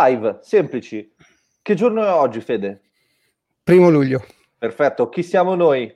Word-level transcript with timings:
Live, 0.00 0.38
semplici. 0.40 1.12
Che 1.60 1.74
giorno 1.74 2.02
è 2.02 2.10
oggi, 2.10 2.40
Fede? 2.40 2.80
Primo 3.62 3.90
luglio. 3.90 4.24
Perfetto. 4.56 5.10
Chi 5.10 5.22
siamo 5.22 5.54
noi? 5.54 5.94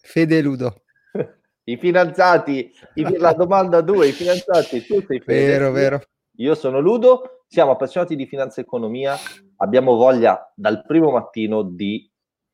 Fede 0.00 0.38
e 0.38 0.42
Ludo. 0.42 0.82
I 1.64 1.76
fidanzati. 1.76 2.72
I, 2.94 3.16
la 3.18 3.34
domanda 3.34 3.82
due, 3.82 4.08
i 4.08 4.12
fidanzati. 4.12 4.86
Tu 4.86 5.04
sei 5.06 5.20
Fede. 5.20 5.46
Vero, 5.46 5.70
vero. 5.70 6.02
Io 6.36 6.54
sono 6.54 6.80
Ludo. 6.80 7.44
Siamo 7.46 7.72
appassionati 7.72 8.16
di 8.16 8.26
finanza 8.26 8.60
e 8.60 8.64
economia. 8.64 9.16
Abbiamo 9.56 9.96
voglia 9.96 10.50
dal 10.56 10.82
primo 10.86 11.10
mattino 11.10 11.62
di 11.62 12.10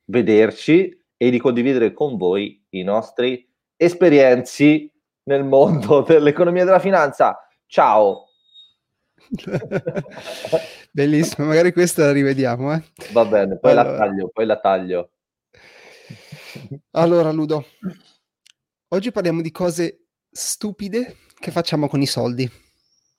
vederci 0.06 1.00
e 1.16 1.30
di 1.30 1.38
condividere 1.38 1.92
con 1.92 2.16
voi 2.16 2.60
i 2.70 2.82
nostri 2.82 3.48
esperienze 3.76 4.92
nel 5.24 5.44
mondo 5.44 6.02
dell'economia 6.06 6.62
e 6.62 6.64
della 6.64 6.80
finanza. 6.80 7.38
Ciao! 7.66 8.27
Bellissimo, 10.90 11.46
magari 11.46 11.72
questa 11.72 12.04
la 12.04 12.12
rivediamo. 12.12 12.74
Eh? 12.74 12.82
Va 13.12 13.24
bene, 13.24 13.58
poi 13.58 13.72
allora. 13.72 13.90
la 13.90 13.98
taglio, 13.98 14.28
poi 14.28 14.46
la 14.46 14.58
taglio. 14.58 15.10
Allora, 16.92 17.30
Ludo, 17.30 17.64
oggi 18.88 19.12
parliamo 19.12 19.42
di 19.42 19.50
cose 19.50 20.06
stupide 20.30 21.16
che 21.38 21.50
facciamo 21.50 21.88
con 21.88 22.00
i 22.00 22.06
soldi. 22.06 22.50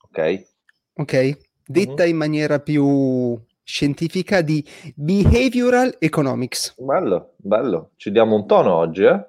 Ok. 0.09 0.47
Ok, 0.95 1.37
detta 1.65 2.03
mm-hmm. 2.03 2.09
in 2.09 2.17
maniera 2.17 2.59
più 2.59 3.39
scientifica 3.63 4.41
di 4.41 4.65
behavioral 4.95 5.95
economics. 5.99 6.73
Bello, 6.77 7.35
bello. 7.37 7.91
Ci 7.95 8.11
diamo 8.11 8.35
un 8.35 8.47
tono 8.47 8.73
oggi, 8.73 9.03
eh? 9.03 9.25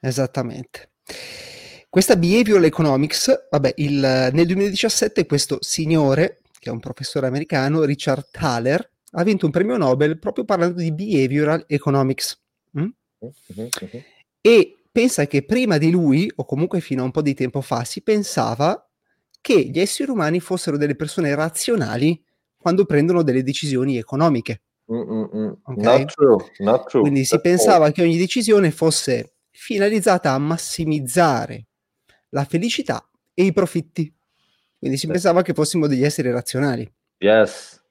Esattamente. 0.00 0.92
Questa 1.96 2.16
behavioral 2.18 2.64
economics, 2.64 3.46
vabbè, 3.48 3.72
il, 3.76 4.28
nel 4.30 4.44
2017 4.44 5.24
questo 5.24 5.56
signore, 5.60 6.40
che 6.58 6.68
è 6.68 6.70
un 6.70 6.78
professore 6.78 7.26
americano, 7.26 7.84
Richard 7.84 8.28
Thaler, 8.30 8.90
ha 9.12 9.22
vinto 9.22 9.46
un 9.46 9.50
premio 9.50 9.78
Nobel 9.78 10.18
proprio 10.18 10.44
parlando 10.44 10.78
di 10.78 10.92
behavioral 10.92 11.64
economics. 11.66 12.38
Mm? 12.78 12.88
Uh-huh, 13.16 13.32
uh-huh. 13.54 14.02
E 14.42 14.76
pensa 14.92 15.26
che 15.26 15.46
prima 15.46 15.78
di 15.78 15.90
lui, 15.90 16.30
o 16.36 16.44
comunque 16.44 16.80
fino 16.80 17.00
a 17.00 17.06
un 17.06 17.12
po' 17.12 17.22
di 17.22 17.32
tempo 17.32 17.62
fa, 17.62 17.82
si 17.84 18.02
pensava 18.02 18.86
che 19.40 19.58
gli 19.58 19.80
esseri 19.80 20.10
umani 20.10 20.38
fossero 20.38 20.76
delle 20.76 20.96
persone 20.96 21.34
razionali 21.34 22.22
quando 22.58 22.84
prendono 22.84 23.22
delle 23.22 23.42
decisioni 23.42 23.96
economiche. 23.96 24.64
Okay? 24.84 25.54
Not 25.64 26.12
true, 26.12 26.44
not 26.58 26.88
true. 26.90 27.00
Quindi 27.00 27.24
si 27.24 27.40
pensava 27.40 27.90
che 27.90 28.02
ogni 28.02 28.18
decisione 28.18 28.70
fosse 28.70 29.36
finalizzata 29.50 30.32
a 30.32 30.38
massimizzare 30.38 31.68
la 32.30 32.44
felicità 32.44 33.08
e 33.34 33.44
i 33.44 33.52
profitti. 33.52 34.12
Quindi 34.78 34.96
si 34.96 35.06
pensava 35.06 35.42
che 35.42 35.54
fossimo 35.54 35.86
degli 35.86 36.04
esseri 36.04 36.30
razionali. 36.30 36.90
Yes. 37.18 37.82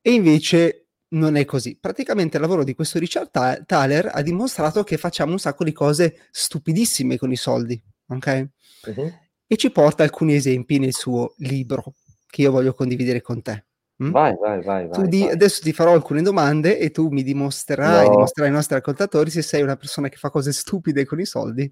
E 0.00 0.12
invece 0.12 0.86
non 1.10 1.36
è 1.36 1.44
così. 1.44 1.76
Praticamente 1.78 2.36
il 2.36 2.42
lavoro 2.42 2.64
di 2.64 2.74
questo 2.74 2.98
Richard 2.98 3.30
Thaler 3.66 4.10
ha 4.12 4.22
dimostrato 4.22 4.84
che 4.84 4.96
facciamo 4.96 5.32
un 5.32 5.38
sacco 5.38 5.64
di 5.64 5.72
cose 5.72 6.28
stupidissime 6.30 7.18
con 7.18 7.32
i 7.32 7.36
soldi, 7.36 7.80
ok? 8.08 8.48
Uh-huh. 8.86 9.12
E 9.46 9.56
ci 9.56 9.70
porta 9.70 10.04
alcuni 10.04 10.34
esempi 10.34 10.78
nel 10.78 10.94
suo 10.94 11.34
libro 11.38 11.94
che 12.26 12.42
io 12.42 12.52
voglio 12.52 12.74
condividere 12.74 13.20
con 13.20 13.42
te. 13.42 13.64
Mm? 14.02 14.10
Vai, 14.12 14.34
vai, 14.40 14.62
vai. 14.62 14.86
vai, 14.86 15.08
di, 15.08 15.20
vai. 15.20 15.30
Adesso 15.30 15.60
ti 15.62 15.72
farò 15.72 15.92
alcune 15.92 16.22
domande 16.22 16.78
e 16.78 16.90
tu 16.90 17.08
mi 17.08 17.22
dimostrerai, 17.22 18.06
no. 18.06 18.14
dimostrerai 18.14 18.50
ai 18.50 18.56
nostri 18.56 18.76
ascoltatori 18.76 19.30
se 19.30 19.42
sei 19.42 19.62
una 19.62 19.76
persona 19.76 20.08
che 20.08 20.16
fa 20.16 20.30
cose 20.30 20.52
stupide 20.52 21.04
con 21.04 21.20
i 21.20 21.26
soldi 21.26 21.70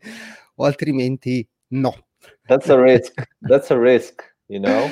o 0.57 0.65
altrimenti 0.65 1.49
no. 1.71 1.95
That's 2.47 2.69
a 2.69 2.81
risk. 2.81 3.15
That's 3.41 3.71
a 3.71 3.79
risk, 3.79 4.23
you 4.47 4.61
know? 4.61 4.89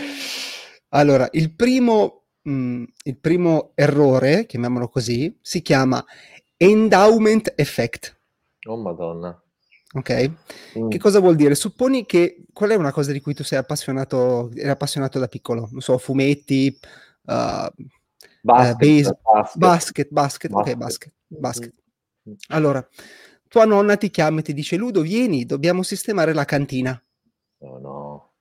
Allora, 0.90 1.28
il 1.32 1.54
primo, 1.54 2.24
mh, 2.42 2.50
mm, 2.50 2.84
il 3.04 3.18
primo 3.18 3.72
errore, 3.74 4.46
chiamiamolo 4.46 4.88
così, 4.88 5.36
si 5.40 5.62
chiama 5.62 6.04
endowment 6.56 7.52
effect. 7.56 8.18
Oh 8.68 8.76
madonna. 8.76 9.40
Ok? 9.94 10.30
Mm. 10.78 10.88
Che 10.88 10.98
cosa 10.98 11.20
vuol 11.20 11.36
dire? 11.36 11.54
Supponi 11.54 12.04
che 12.06 12.44
qual 12.52 12.70
è 12.70 12.74
una 12.74 12.92
cosa 12.92 13.12
di 13.12 13.20
cui 13.20 13.34
tu 13.34 13.42
sei 13.42 13.58
appassionato, 13.58 14.50
eri 14.54 14.68
appassionato 14.68 15.18
da 15.18 15.28
piccolo? 15.28 15.68
Non 15.70 15.80
so, 15.80 15.96
fumetti, 15.98 16.76
uh, 17.24 17.68
basket, 18.42 18.76
base, 18.76 19.18
basket, 19.22 19.58
basket, 19.58 19.58
basket, 19.58 20.08
basket, 20.10 20.52
ok, 20.52 20.74
basket, 20.76 21.12
basket. 21.28 21.74
Mm. 22.28 22.32
Allora, 22.48 22.86
tua 23.48 23.64
nonna 23.64 23.96
ti 23.96 24.10
chiama 24.10 24.40
e 24.40 24.42
ti 24.42 24.52
dice 24.52 24.76
Ludo, 24.76 25.02
vieni, 25.02 25.44
dobbiamo 25.44 25.82
sistemare 25.82 26.32
la 26.32 26.44
cantina. 26.44 27.00
No, 27.58 27.78
no, 27.78 28.32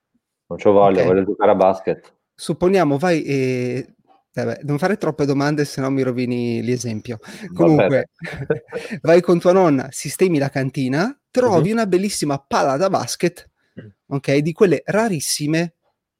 non 0.46 0.58
ci 0.58 0.68
voglio, 0.68 1.00
okay. 1.00 1.06
voglio 1.06 1.24
giocare 1.24 1.50
a 1.50 1.54
basket. 1.54 2.14
Supponiamo, 2.34 2.98
vai 2.98 3.22
e... 3.24 3.90
Vabbè, 4.36 4.60
non 4.64 4.76
fare 4.76 4.98
troppe 4.98 5.24
domande, 5.24 5.64
se 5.64 5.80
no 5.80 5.88
mi 5.88 6.02
rovini 6.02 6.62
l'esempio. 6.62 7.18
Comunque, 7.54 8.10
vai 9.00 9.22
con 9.22 9.38
tua 9.38 9.52
nonna, 9.52 9.88
sistemi 9.90 10.36
la 10.36 10.50
cantina, 10.50 11.18
trovi 11.30 11.68
uh-huh. 11.68 11.74
una 11.74 11.86
bellissima 11.86 12.38
palla 12.38 12.76
da 12.76 12.90
basket, 12.90 13.48
mm. 13.80 13.88
ok? 14.08 14.36
Di 14.36 14.52
quelle 14.52 14.82
rarissime, 14.84 15.76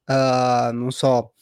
uh, 0.06 0.72
non 0.72 0.92
so, 0.92 1.34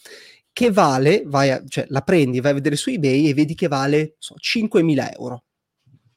che 0.53 0.72
vale, 0.72 1.22
vai 1.27 1.53
a, 1.53 1.62
cioè 1.65 1.87
la 1.91 2.00
prendi, 2.00 2.41
vai 2.41 2.50
a 2.50 2.54
vedere 2.54 2.75
su 2.75 2.91
eBay 2.91 3.28
e 3.28 3.34
vedi 3.34 3.54
che 3.54 3.69
vale 3.69 4.16
so, 4.19 4.34
5.000 4.34 5.12
euro, 5.16 5.44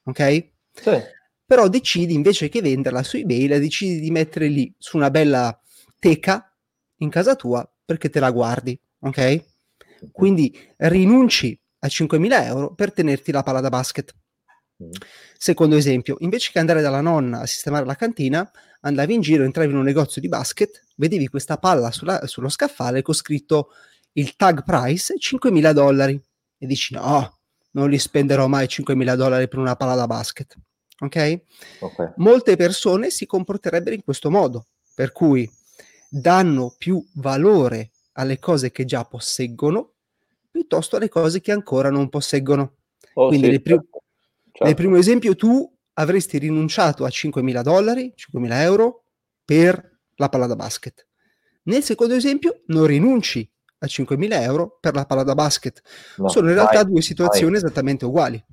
ok? 0.05 0.49
Sì 0.71 1.15
però 1.47 1.69
decidi 1.69 2.13
invece 2.13 2.49
che 2.49 2.61
venderla 2.61 3.03
su 3.03 3.15
eBay, 3.15 3.47
la 3.47 3.57
decidi 3.57 4.01
di 4.01 4.11
mettere 4.11 4.49
lì 4.49 4.71
su 4.77 4.97
una 4.97 5.09
bella 5.09 5.57
teca 5.97 6.53
in 6.97 7.09
casa 7.09 7.35
tua 7.35 7.67
perché 7.85 8.09
te 8.09 8.19
la 8.19 8.31
guardi, 8.31 8.77
ok? 8.99 9.43
Quindi 10.11 10.53
rinunci 10.75 11.57
a 11.79 11.87
5.000 11.87 12.43
euro 12.43 12.75
per 12.75 12.91
tenerti 12.91 13.31
la 13.31 13.43
palla 13.43 13.61
da 13.61 13.69
basket. 13.69 14.13
Mm. 14.83 14.91
Secondo 15.37 15.77
esempio, 15.77 16.17
invece 16.19 16.51
che 16.51 16.59
andare 16.59 16.81
dalla 16.81 16.99
nonna 16.99 17.39
a 17.39 17.45
sistemare 17.45 17.85
la 17.85 17.95
cantina, 17.95 18.51
andavi 18.81 19.13
in 19.13 19.21
giro, 19.21 19.45
entravi 19.45 19.71
in 19.71 19.77
un 19.77 19.83
negozio 19.83 20.19
di 20.19 20.27
basket, 20.27 20.83
vedevi 20.97 21.29
questa 21.29 21.57
palla 21.57 21.91
sulla, 21.91 22.27
sullo 22.27 22.49
scaffale 22.49 23.01
con 23.01 23.13
scritto 23.13 23.69
il 24.13 24.35
tag 24.35 24.63
price 24.63 25.15
5.000 25.15 25.71
dollari 25.71 26.21
e 26.57 26.65
dici 26.65 26.93
no, 26.93 27.39
non 27.71 27.89
li 27.89 27.97
spenderò 27.97 28.47
mai 28.47 28.65
5.000 28.65 29.15
dollari 29.15 29.47
per 29.47 29.59
una 29.59 29.77
palla 29.77 29.95
da 29.95 30.07
basket. 30.07 30.57
Okay? 30.99 31.43
ok? 31.79 32.13
Molte 32.17 32.55
persone 32.55 33.09
si 33.09 33.25
comporterebbero 33.25 33.95
in 33.95 34.03
questo 34.03 34.29
modo, 34.29 34.67
per 34.95 35.11
cui 35.11 35.49
danno 36.09 36.73
più 36.77 37.03
valore 37.15 37.91
alle 38.13 38.39
cose 38.39 38.71
che 38.71 38.85
già 38.85 39.03
posseggono 39.05 39.93
piuttosto 40.57 40.95
alle 40.95 41.09
cose 41.09 41.39
che 41.39 41.51
ancora 41.51 41.91
non 41.91 42.09
posseggono. 42.09 42.77
Oh, 43.13 43.27
Quindi 43.27 43.45
sì, 43.45 43.51
nel, 43.51 43.61
prim- 43.61 43.81
certo. 43.81 44.03
certo. 44.45 44.63
nel, 44.65 44.75
primo 44.75 44.97
esempio 44.97 45.35
tu 45.35 45.71
avresti 45.93 46.39
rinunciato 46.39 47.05
a 47.05 47.09
5.000 47.09 47.61
dollari, 47.61 48.11
5.000 48.15 48.61
euro 48.61 49.03
per 49.45 49.99
la 50.15 50.29
palla 50.29 50.47
da 50.47 50.55
basket. 50.55 51.05
Nel 51.63 51.83
secondo 51.83 52.15
esempio 52.15 52.61
non 52.67 52.87
rinunci 52.87 53.47
a 53.79 53.85
5.000 53.85 54.41
euro 54.41 54.77
per 54.79 54.95
la 54.95 55.05
palla 55.05 55.23
da 55.23 55.35
basket. 55.35 55.81
No, 56.17 56.29
Sono 56.29 56.47
in 56.47 56.55
realtà 56.55 56.81
vai, 56.81 56.91
due 56.91 57.01
situazioni 57.01 57.51
vai. 57.51 57.61
esattamente 57.61 58.05
uguali. 58.05 58.43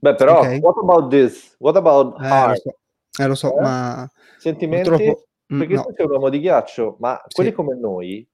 Beh, 0.00 0.14
però, 0.14 0.38
okay. 0.38 0.60
what 0.60 0.76
about 0.78 1.10
this? 1.10 1.54
What 1.58 1.76
about 1.76 2.20
eh, 2.22 2.46
Lo 2.46 2.54
so, 2.54 2.76
eh, 3.22 3.26
lo 3.26 3.34
so 3.34 3.58
eh? 3.58 3.60
ma... 3.60 4.10
Sentimenti? 4.38 4.88
Purtroppo... 4.88 5.22
Mm, 5.52 5.58
perché 5.58 5.74
no. 5.74 5.82
tu 5.84 5.92
sei 5.96 6.04
un 6.04 6.12
uomo 6.12 6.28
di 6.28 6.40
ghiaccio, 6.40 6.96
ma 7.00 7.20
quelli 7.32 7.50
sì. 7.50 7.56
come 7.56 7.74
noi 7.74 8.28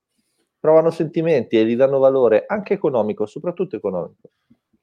provano 0.58 0.90
sentimenti 0.90 1.56
e 1.56 1.64
gli 1.64 1.76
danno 1.76 1.98
valore 1.98 2.44
anche 2.46 2.74
economico, 2.74 3.24
soprattutto 3.24 3.76
economico. 3.76 4.30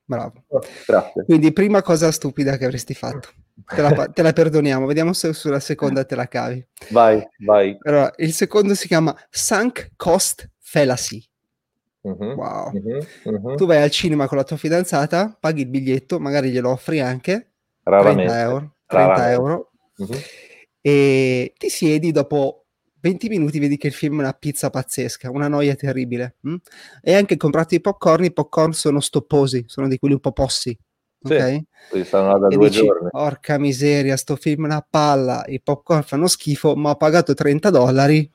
Bravo. 0.05 0.43
Oh, 0.47 0.61
grazie. 0.85 1.23
Quindi, 1.25 1.53
prima 1.53 1.81
cosa 1.81 2.11
stupida 2.11 2.57
che 2.57 2.65
avresti 2.65 2.93
fatto. 2.93 3.29
Te 3.65 3.81
la, 3.81 4.07
te 4.07 4.21
la, 4.21 4.33
perdoniamo, 4.33 4.85
vediamo 4.85 5.13
se 5.13 5.33
sulla 5.33 5.59
seconda 5.59 6.03
te 6.03 6.15
la 6.15 6.27
cavi. 6.27 6.65
Vai, 6.89 7.25
vai. 7.45 7.77
Allora, 7.83 8.11
il 8.17 8.33
secondo 8.33 8.75
si 8.75 8.87
chiama 8.87 9.15
Sunk 9.29 9.91
Cost 9.95 10.49
Fallacy. 10.59 11.30
Uh-huh, 12.01 12.33
wow. 12.35 12.71
Uh-huh, 12.73 13.05
uh-huh. 13.25 13.55
Tu 13.55 13.65
vai 13.65 13.81
al 13.81 13.91
cinema 13.91 14.27
con 14.27 14.37
la 14.37 14.43
tua 14.43 14.57
fidanzata, 14.57 15.37
paghi 15.39 15.61
il 15.61 15.67
biglietto, 15.67 16.19
magari 16.19 16.49
glielo 16.49 16.71
offri 16.71 16.99
anche. 16.99 17.51
Raramente. 17.83 18.23
30 18.25 18.39
euro. 18.41 18.75
30 18.85 19.07
Raramente. 19.07 19.31
euro 19.33 19.71
e 20.81 21.53
ti 21.57 21.69
siedi 21.69 22.11
dopo 22.11 22.65
20 23.01 23.29
minuti 23.29 23.59
vedi 23.59 23.77
che 23.77 23.87
il 23.87 23.93
film 23.93 24.17
è 24.17 24.23
una 24.23 24.33
pizza 24.33 24.69
pazzesca, 24.69 25.31
una 25.31 25.47
noia 25.47 25.75
terribile. 25.75 26.35
Hm? 26.41 26.55
E 27.01 27.13
anche 27.13 27.37
comprato 27.37 27.73
i 27.75 27.81
popcorn, 27.81 28.25
i 28.25 28.33
popcorn 28.33 28.73
sono 28.73 28.99
stopposi, 28.99 29.63
sono 29.67 29.87
di 29.87 29.97
quelli 29.97 30.15
un 30.15 30.19
po' 30.19 30.31
possi. 30.31 30.77
Sì, 31.23 31.33
ok? 31.33 32.03
Stanno 32.03 32.37
da 32.37 32.47
e 32.47 32.55
due 32.55 32.69
dici, 32.69 32.83
giorni. 32.83 33.09
Porca 33.09 33.57
miseria, 33.57 34.17
sto 34.17 34.35
film 34.35 34.63
è 34.63 34.65
una 34.65 34.85
palla, 34.87 35.43
i 35.47 35.59
popcorn 35.61 36.03
fanno 36.03 36.27
schifo, 36.27 36.75
ma 36.75 36.91
ho 36.91 36.95
pagato 36.95 37.33
30 37.33 37.69
dollari, 37.71 38.29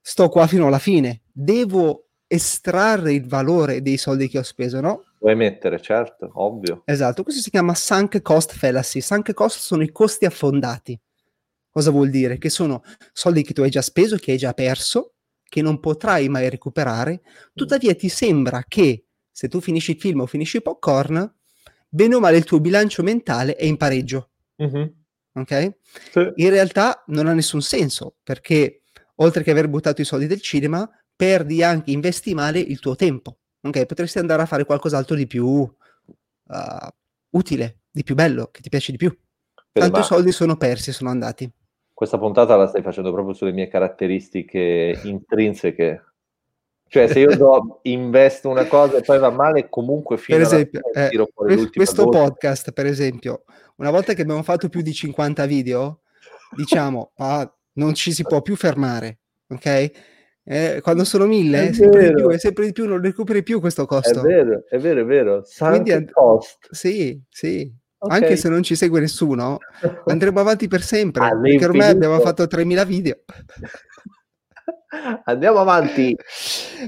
sto 0.00 0.28
qua 0.28 0.46
fino 0.46 0.66
alla 0.66 0.78
fine. 0.78 1.22
Devo 1.32 2.07
estrarre 2.28 3.14
il 3.14 3.26
valore 3.26 3.82
dei 3.82 3.96
soldi 3.96 4.28
che 4.28 4.38
ho 4.38 4.42
speso, 4.42 4.80
no? 4.80 5.04
Vuoi 5.18 5.34
mettere, 5.34 5.80
certo, 5.80 6.30
ovvio. 6.34 6.82
Esatto, 6.84 7.24
questo 7.24 7.42
si 7.42 7.50
chiama 7.50 7.74
sunk 7.74 8.22
cost 8.22 8.54
fallacy. 8.54 9.00
Sunk 9.00 9.32
cost 9.32 9.58
sono 9.58 9.82
i 9.82 9.90
costi 9.90 10.26
affondati. 10.26 10.98
Cosa 11.70 11.90
vuol 11.90 12.10
dire? 12.10 12.38
Che 12.38 12.50
sono 12.50 12.82
soldi 13.12 13.42
che 13.42 13.52
tu 13.52 13.62
hai 13.62 13.70
già 13.70 13.82
speso, 13.82 14.16
che 14.16 14.32
hai 14.32 14.38
già 14.38 14.52
perso, 14.52 15.14
che 15.42 15.62
non 15.62 15.80
potrai 15.80 16.28
mai 16.28 16.48
recuperare, 16.50 17.22
tuttavia 17.54 17.94
ti 17.94 18.08
sembra 18.08 18.62
che 18.68 19.06
se 19.30 19.48
tu 19.48 19.60
finisci 19.60 19.92
il 19.92 19.98
film 19.98 20.20
o 20.20 20.26
finisci 20.26 20.56
il 20.56 20.62
popcorn, 20.62 21.34
bene 21.88 22.14
o 22.14 22.20
male 22.20 22.36
il 22.36 22.44
tuo 22.44 22.60
bilancio 22.60 23.02
mentale 23.02 23.56
è 23.56 23.64
in 23.64 23.76
pareggio. 23.76 24.30
Mhm. 24.56 24.94
Ok? 25.34 25.74
Sì. 26.10 26.32
In 26.36 26.50
realtà 26.50 27.02
non 27.06 27.26
ha 27.28 27.32
nessun 27.32 27.62
senso 27.62 28.16
perché 28.22 28.82
oltre 29.16 29.42
che 29.42 29.50
aver 29.50 29.68
buttato 29.68 30.00
i 30.00 30.04
soldi 30.04 30.26
del 30.26 30.40
cinema, 30.40 30.88
perdi 31.18 31.64
anche, 31.64 31.90
investi 31.90 32.32
male 32.32 32.60
il 32.60 32.78
tuo 32.78 32.94
tempo. 32.94 33.38
Ok? 33.60 33.86
Potresti 33.86 34.18
andare 34.20 34.42
a 34.42 34.46
fare 34.46 34.64
qualcos'altro 34.64 35.16
di 35.16 35.26
più 35.26 35.46
uh, 35.46 36.88
utile, 37.30 37.78
di 37.90 38.04
più 38.04 38.14
bello, 38.14 38.50
che 38.52 38.60
ti 38.60 38.68
piace 38.68 38.92
di 38.92 38.98
più. 38.98 39.08
Vedi, 39.08 39.90
Tanto 39.90 40.02
soldi 40.02 40.30
sono 40.30 40.56
persi, 40.56 40.92
sono 40.92 41.10
andati. 41.10 41.50
questa 41.92 42.18
puntata 42.18 42.54
la 42.54 42.68
stai 42.68 42.82
facendo 42.82 43.10
proprio 43.12 43.34
sulle 43.34 43.50
mie 43.50 43.66
caratteristiche 43.66 45.00
intrinseche. 45.02 46.04
Cioè, 46.86 47.08
se 47.08 47.18
io 47.18 47.36
do- 47.36 47.80
investo 47.90 48.48
una 48.48 48.66
cosa 48.66 48.98
e 48.98 49.02
poi 49.02 49.18
va 49.18 49.30
male, 49.30 49.68
comunque 49.68 50.18
fino 50.18 50.38
Per 50.38 50.46
alla 50.46 50.54
esempio, 50.56 50.80
fine 50.92 51.08
eh, 51.08 51.68
questo 51.74 52.04
goccia. 52.04 52.18
podcast, 52.20 52.70
per 52.72 52.86
esempio, 52.86 53.42
una 53.78 53.90
volta 53.90 54.14
che 54.14 54.22
abbiamo 54.22 54.44
fatto 54.44 54.68
più 54.68 54.82
di 54.82 54.92
50 54.94 55.44
video, 55.46 56.02
diciamo, 56.54 57.10
ah, 57.16 57.52
non 57.74 57.94
ci 57.94 58.12
si 58.12 58.22
può 58.22 58.40
più 58.40 58.54
fermare, 58.54 59.18
ok? 59.48 59.90
Eh, 60.50 60.80
quando 60.82 61.04
sono 61.04 61.26
mille, 61.26 61.66
È 61.66 61.68
è 61.68 61.72
sempre 61.74 62.08
di 62.08 62.14
più, 62.14 62.28
è 62.30 62.38
sempre 62.38 62.64
di 62.64 62.72
più, 62.72 62.86
non 62.86 63.02
recuperi 63.02 63.42
più 63.42 63.60
questo 63.60 63.82
È 63.82 63.86
costo. 63.86 64.22
vero, 64.22 64.64
è 64.66 64.78
vero, 64.78 65.02
è 65.02 65.04
vero. 65.04 65.44
Quindi 65.58 65.92
and- 65.92 66.10
cost. 66.10 66.68
Sì, 66.70 67.20
sì. 67.28 67.70
Ok. 67.98 68.12
Anche 68.14 68.36
se 68.36 68.48
non 68.48 68.62
ci 68.62 68.74
segue 68.74 68.98
nessuno, 69.00 69.58
andremo 70.06 70.40
avanti 70.40 70.66
per 70.66 70.80
sempre, 70.82 71.28
perché 71.42 71.64
ormai 71.66 71.90
abbiamo 71.90 72.18
fatto 72.20 72.46
3000 72.46 72.84
video. 72.84 73.18
Andiamo 75.24 75.58
avanti. 75.58 76.16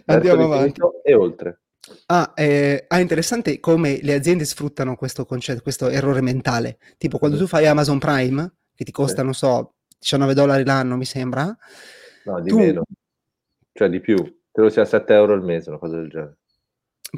Andiamo 0.07 0.45
avanti. 0.45 0.81
E 1.05 1.15
oltre. 1.15 1.61
Ah, 2.07 2.33
eh, 2.35 2.85
ah, 2.89 2.99
interessante 3.01 3.59
come 3.61 3.99
le 4.03 4.15
aziende 4.15 4.45
sfruttano 4.45 4.97
questo 4.97 5.27
concetto, 5.27 5.61
questo 5.63 5.89
errore 5.89 6.21
mentale. 6.23 6.79
Tipo 6.97 7.19
quando 7.19 7.37
tu 7.37 7.47
fai 7.47 7.67
Amazon 7.67 7.99
Prime, 7.99 8.53
che 8.75 8.85
ti 8.85 8.93
costa, 8.93 9.19
Sì. 9.19 9.25
non 9.25 9.35
so, 9.35 9.75
19 9.99 10.33
dollari 10.35 10.65
l'anno, 10.65 10.97
mi 10.97 11.05
sembra, 11.05 11.55
No, 12.25 12.41
di 12.41 12.49
Tu- 12.51 12.59
meno. 12.59 12.85
Cioè 13.81 13.89
di 13.89 14.01
più. 14.01 14.17
Credo 14.53 14.69
sia 14.69 14.85
7 14.85 15.15
euro 15.15 15.33
al 15.33 15.43
mese, 15.43 15.71
una 15.71 15.79
cosa 15.79 15.97
del 15.97 16.11
genere. 16.11 16.37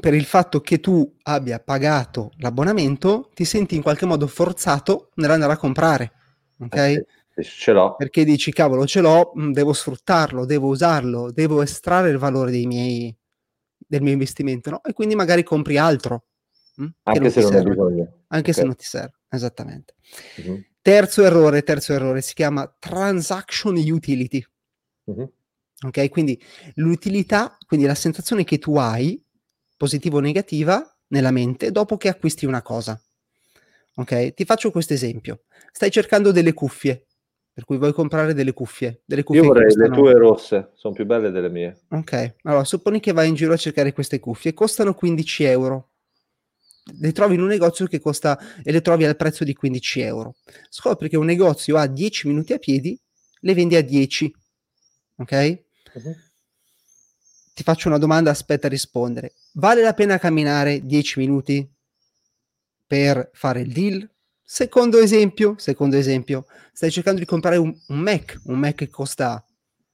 per 0.00 0.14
il 0.14 0.24
fatto 0.24 0.60
che 0.60 0.78
tu 0.78 1.12
abbia 1.22 1.58
pagato 1.58 2.30
l'abbonamento, 2.36 3.30
ti 3.34 3.44
senti 3.44 3.74
in 3.74 3.82
qualche 3.82 4.06
modo 4.06 4.28
forzato 4.28 5.10
nell'andare 5.16 5.54
a 5.54 5.56
comprare, 5.56 6.12
ok? 6.60 6.76
Eh 6.76 7.04
sì, 7.34 7.42
se 7.42 7.42
ce 7.42 7.72
l'ho. 7.72 7.96
Perché 7.96 8.24
dici, 8.24 8.52
cavolo, 8.52 8.86
ce 8.86 9.00
l'ho, 9.00 9.32
mh, 9.34 9.50
devo 9.50 9.72
sfruttarlo, 9.72 10.44
devo 10.44 10.68
usarlo, 10.68 11.32
devo 11.32 11.62
estrarre 11.62 12.10
il 12.10 12.18
valore 12.18 12.52
dei 12.52 12.66
miei, 12.66 13.12
del 13.76 14.02
mio 14.02 14.12
investimento, 14.12 14.70
no? 14.70 14.84
E 14.84 14.92
quindi 14.92 15.16
magari 15.16 15.42
compri 15.42 15.78
altro, 15.78 16.26
mh, 16.76 16.84
che 16.86 16.92
Anche 17.02 17.30
se 17.30 17.40
non 17.42 17.54
hai 17.56 17.64
bisogno. 17.64 18.18
Anche 18.28 18.52
se 18.52 18.60
Ok. 18.60 18.66
non 18.66 18.76
ti 18.76 18.84
serve, 18.84 19.18
esattamente. 19.30 19.94
Mhm, 20.36 20.64
Terzo 20.80 21.22
errore, 21.24 21.62
terzo 21.64 21.92
errore, 21.92 22.20
si 22.22 22.34
chiama 22.34 22.72
transaction 22.78 23.74
utility, 23.76 24.44
mhm. 25.06 25.28
Ok? 25.86 26.08
Quindi 26.08 26.40
l'utilità, 26.74 27.56
quindi 27.66 27.86
la 27.86 27.94
sensazione 27.94 28.44
che 28.44 28.58
tu 28.58 28.76
hai, 28.76 29.22
positiva 29.76 30.16
o 30.16 30.20
negativa, 30.20 30.86
nella 31.08 31.30
mente 31.30 31.70
dopo 31.70 31.96
che 31.96 32.08
acquisti 32.08 32.46
una 32.46 32.62
cosa. 32.62 33.00
Ok? 33.96 34.34
Ti 34.34 34.44
faccio 34.44 34.70
questo 34.70 34.94
esempio. 34.94 35.42
Stai 35.70 35.90
cercando 35.90 36.32
delle 36.32 36.52
cuffie, 36.52 37.06
per 37.52 37.64
cui 37.64 37.78
vuoi 37.78 37.92
comprare 37.92 38.34
delle 38.34 38.52
cuffie, 38.52 39.02
delle 39.04 39.22
cuffie 39.22 39.42
Io 39.42 39.48
vorrei 39.48 39.74
le 39.74 39.90
tue 39.90 40.12
rosse, 40.14 40.70
sono 40.74 40.94
più 40.94 41.04
belle 41.04 41.30
delle 41.30 41.50
mie. 41.50 41.82
Ok, 41.90 42.36
allora 42.42 42.64
supponi 42.64 43.00
che 43.00 43.12
vai 43.12 43.28
in 43.28 43.34
giro 43.34 43.52
a 43.52 43.58
cercare 43.58 43.92
queste 43.92 44.18
cuffie, 44.18 44.54
costano 44.54 44.94
15 44.94 45.44
euro. 45.44 45.88
Le 46.98 47.12
trovi 47.12 47.34
in 47.34 47.42
un 47.42 47.46
negozio 47.46 47.86
che 47.86 48.00
costa 48.00 48.38
e 48.62 48.72
le 48.72 48.80
trovi 48.80 49.04
al 49.04 49.16
prezzo 49.16 49.44
di 49.44 49.54
15 49.54 50.00
euro. 50.00 50.36
Scopri 50.68 51.08
che 51.08 51.16
un 51.16 51.26
negozio 51.26 51.76
ha 51.76 51.86
10 51.86 52.26
minuti 52.26 52.52
a 52.54 52.58
piedi, 52.58 52.98
le 53.40 53.54
vendi 53.54 53.76
a 53.76 53.82
10. 53.82 54.34
Ok? 55.16 55.62
Mhm. 55.94 56.30
Ti 57.54 57.62
faccio 57.62 57.88
una 57.88 57.98
domanda, 57.98 58.30
aspetta 58.30 58.66
a 58.66 58.70
rispondere. 58.70 59.34
Vale 59.54 59.82
la 59.82 59.92
pena 59.92 60.18
camminare 60.18 60.84
10 60.84 61.18
minuti 61.18 61.70
per 62.86 63.30
fare 63.34 63.60
il 63.60 63.72
deal? 63.72 64.08
Secondo 64.42 64.98
esempio, 64.98 65.54
secondo 65.58 65.96
esempio, 65.96 66.46
stai 66.72 66.90
cercando 66.90 67.20
di 67.20 67.26
comprare 67.26 67.56
un, 67.56 67.74
un 67.88 67.98
Mac, 67.98 68.40
un 68.44 68.58
Mac 68.58 68.74
che 68.74 68.88
costa 68.88 69.44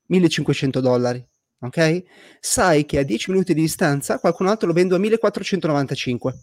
1500 0.07 0.81
dollari, 0.81 1.25
ok? 1.61 2.03
Sai 2.41 2.87
che 2.87 2.99
a 2.99 3.03
10 3.03 3.31
minuti 3.31 3.55
di 3.55 3.61
distanza 3.61 4.19
qualcun 4.19 4.47
altro 4.47 4.69
lo 4.69 4.73
vende 4.73 4.95
a 4.95 4.99
1495. 4.99 6.35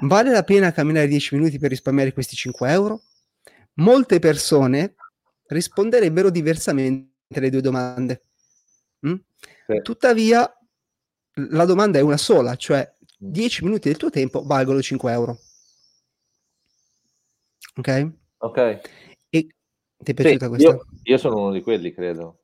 Vale 0.00 0.30
la 0.30 0.42
pena 0.42 0.72
camminare 0.72 1.08
10 1.08 1.34
minuti 1.36 1.58
per 1.58 1.70
risparmiare 1.70 2.12
questi 2.12 2.36
5 2.36 2.70
euro? 2.70 3.02
Molte 3.74 4.18
persone 4.18 4.94
risponderebbero 5.46 6.30
diversamente 6.30 7.13
alle 7.38 7.50
due 7.50 7.60
domande. 7.60 8.22
Mm? 9.06 9.14
Sì. 9.66 9.80
Tuttavia, 9.82 10.50
la 11.50 11.64
domanda 11.64 11.98
è 11.98 12.02
una 12.02 12.16
sola, 12.16 12.54
cioè 12.56 12.90
10 13.18 13.64
minuti 13.64 13.88
del 13.88 13.96
tuo 13.96 14.10
tempo 14.10 14.42
valgono 14.42 14.80
5 14.82 15.12
euro. 15.12 15.38
Ok? 17.76 18.10
Ok. 18.38 18.58
E 18.58 18.80
ti 19.30 19.46
è 19.96 20.04
Sì, 20.04 20.14
piaciuta 20.14 20.48
questa? 20.48 20.68
io, 20.68 20.86
io 21.02 21.16
sono 21.18 21.36
uno 21.36 21.52
di 21.52 21.62
quelli, 21.62 21.92
credo. 21.92 22.40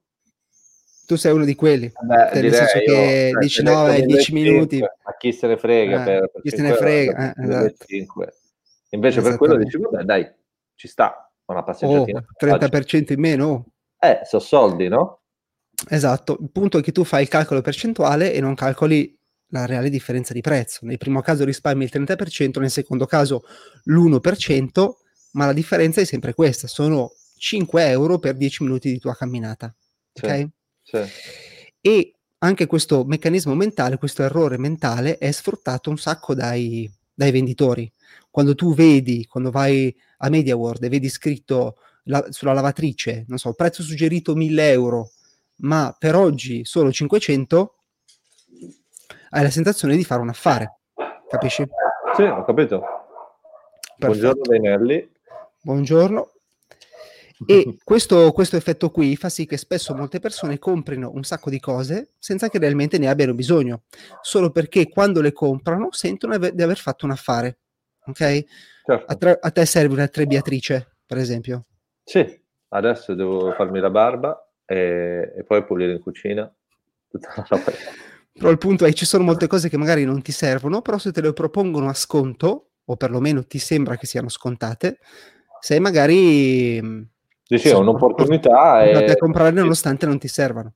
Tu 1.07 1.17
sei 1.17 1.33
uno 1.33 1.45
di 1.45 1.55
quelli. 1.55 1.93
Beh, 2.03 2.31
Cioè, 2.33 2.43
nel 2.43 2.55
senso 2.55 2.79
che 2.79 3.31
cioè, 3.33 3.41
dici 3.41 3.57
se 3.57 3.63
no, 3.63 3.87
ne 3.87 3.97
è 3.97 4.03
10 4.03 4.23
5, 4.23 4.51
minuti. 4.51 4.81
Ma 4.81 5.17
chi 5.19 5.33
se 5.33 5.47
ne 5.49 5.57
frega 5.57 6.01
Eh, 6.01 6.05
per, 6.05 6.31
per 6.31 6.43
chi 6.43 6.51
se 6.51 6.57
5 6.57 6.71
ne 6.73 6.77
frega, 6.79 7.35
eh, 7.35 7.47
le 7.47 7.67
esatto. 7.67 7.85
5. 7.87 8.35
Invece 8.91 9.21
per 9.23 9.37
quello 9.37 9.57
dici, 9.57 9.77
vabbè, 9.79 10.03
dai, 10.05 10.33
ci 10.75 10.89
sta, 10.89 11.33
una 11.47 11.61
Oh, 11.61 11.65
passeggiatina. 11.65 12.25
30% 12.39 13.13
in 13.13 13.21
meno. 13.21 13.70
Eh, 14.01 14.21
so 14.25 14.39
soldi, 14.39 14.89
no? 14.89 15.21
Esatto, 15.89 16.39
il 16.41 16.51
punto 16.51 16.79
è 16.79 16.83
che 16.83 16.93
tu 16.93 17.05
fai 17.05 17.23
il 17.23 17.29
calcolo 17.29 17.61
percentuale 17.61 18.33
e 18.33 18.41
non 18.41 18.55
calcoli 18.55 19.17
la 19.53 19.67
reale 19.67 19.91
differenza 19.91 20.33
di 20.33 20.41
prezzo. 20.41 20.81
Nel 20.83 20.99
primo 20.99 21.21
caso 21.21 21.45
risparmi 21.45 21.85
il 21.85 21.91
30%, 21.93 22.61
nel 22.61 22.71
secondo 22.71 23.07
caso 23.07 23.45
l'1%, 23.85 24.91
ma 25.33 25.47
la 25.47 25.53
differenza 25.53 26.01
è 26.01 26.05
sempre 26.05 26.35
questa, 26.35 26.67
sono 26.67 27.13
5 27.37 27.89
euro 27.89 28.19
per 28.19 28.37
10 28.37 28.63
minuti 28.65 28.91
di 28.91 28.99
tua 28.99 29.15
camminata. 29.15 29.75
Sì, 30.13 30.25
Ok? 30.25 30.49
sì. 30.83 30.99
E 31.81 32.15
anche 32.39 32.67
questo 32.67 33.05
meccanismo 33.05 33.55
mentale, 33.55 33.99
questo 33.99 34.23
errore 34.23 34.59
mentale 34.59 35.19
è 35.19 35.31
sfruttato 35.31 35.91
un 35.91 35.99
sacco 35.99 36.35
dai, 36.35 36.91
dai 37.13 37.31
venditori. 37.31 37.91
Quando 38.31 38.55
tu 38.55 38.75
vedi, 38.75 39.27
quando 39.27 39.51
vai 39.51 39.95
a 40.19 40.29
Media 40.29 40.57
World 40.57 40.83
e 40.85 40.89
vedi 40.89 41.09
scritto 41.09 41.77
la- 42.05 42.27
sulla 42.31 42.53
lavatrice, 42.53 43.25
non 43.29 43.39
so, 43.39 43.53
prezzo 43.53 43.83
suggerito 43.83 44.35
1000 44.35 44.71
euro, 44.71 45.11
ma 45.57 45.95
per 45.99 46.15
oggi 46.15 46.65
solo 46.65 46.91
500, 46.93 47.75
hai 49.31 49.43
la 49.43 49.51
sensazione 49.51 49.97
di 49.97 50.05
fare 50.05 50.21
un 50.21 50.29
affare, 50.29 50.79
capisci? 51.29 51.65
Sì, 52.17 52.23
ho 52.23 52.45
capito. 52.45 52.83
Buongiorno 53.97 54.41
Perfetto. 54.43 54.51
Dainelli. 54.51 55.11
Buongiorno. 55.63 56.31
E 57.47 57.77
questo, 57.85 58.33
questo 58.33 58.57
effetto 58.57 58.91
qui 58.91 59.15
fa 59.17 59.29
sì 59.29 59.47
che 59.47 59.57
spesso 59.57 59.95
molte 59.95 60.21
persone 60.21 60.59
comprino 60.59 61.11
un 61.13 61.23
sacco 61.23 61.51
di 61.51 61.61
cose 61.61 62.13
senza 62.19 62.49
che 62.49 62.59
realmente 62.59 62.99
ne 62.99 63.09
abbiano 63.09 63.35
bisogno, 63.35 63.83
solo 64.23 64.51
perché 64.51 64.89
quando 64.89 65.21
le 65.21 65.33
comprano 65.33 65.89
sentono 65.93 66.37
di 66.37 66.63
aver 66.63 66.79
fatto 66.79 67.05
un 67.05 67.13
affare. 67.13 67.59
Ok? 68.07 68.19
Certo. 68.19 69.05
A, 69.07 69.15
tre- 69.15 69.39
a 69.41 69.51
te 69.51 69.67
serve 69.67 69.95
una 69.95 70.09
trebbiatrice, 70.09 70.97
per 71.07 71.19
esempio. 71.19 71.67
Sì, 72.03 72.43
adesso 72.69 73.15
devo 73.15 73.53
farmi 73.53 73.81
la 73.81 73.91
barba 73.91 74.49
e, 74.65 75.33
e 75.37 75.45
poi 75.45 75.65
pulire 75.65 75.93
in 75.93 76.01
cucina. 76.01 76.53
Tutta 77.09 77.33
la 77.37 77.47
roba. 77.49 77.73
Però 78.33 78.51
il 78.51 78.59
punto 78.59 78.85
è 78.85 78.93
ci 78.93 79.05
sono 79.05 79.25
molte 79.25 79.47
cose 79.47 79.69
che 79.69 79.77
magari 79.77 80.05
non 80.05 80.23
ti 80.23 80.33
servono, 80.33 80.81
però 80.83 80.99
se 80.99 81.13
te 81.13 81.21
le 81.21 81.33
propongono 81.33 81.89
a 81.89 81.95
sconto, 81.95 82.71
o 82.85 82.97
perlomeno 82.97 83.45
ti 83.45 83.59
sembra 83.59 83.97
che 83.97 84.07
siano 84.07 84.29
scontate, 84.29 84.99
sei 85.61 85.81
magari 85.81 87.09
Dici, 87.47 87.67
è 87.67 87.71
sì, 87.71 87.75
un'opportunità 87.75 88.85
e... 88.85 89.11
a 89.11 89.17
comprare 89.17 89.51
nonostante 89.51 90.07
non 90.07 90.19
ti 90.19 90.29
servano. 90.29 90.75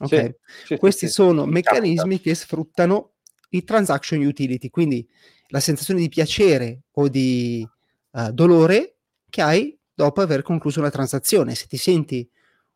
Ok? 0.00 0.08
Sì, 0.08 0.34
sì, 0.66 0.76
Questi 0.76 1.06
sì. 1.06 1.12
sono 1.12 1.46
Mi 1.46 1.52
meccanismi 1.52 2.20
che 2.20 2.34
sfruttano 2.34 3.14
i 3.50 3.64
transaction 3.64 4.24
utility, 4.24 4.68
quindi 4.68 5.08
la 5.48 5.60
sensazione 5.60 6.00
di 6.00 6.08
piacere 6.08 6.82
o 6.92 7.08
di 7.08 7.66
eh, 8.12 8.30
dolore 8.32 8.96
che 9.30 9.40
hai 9.40 9.77
dopo 9.98 10.20
aver 10.20 10.42
concluso 10.42 10.78
una 10.78 10.90
transazione. 10.90 11.56
Se 11.56 11.66
ti 11.66 11.76
senti 11.76 12.28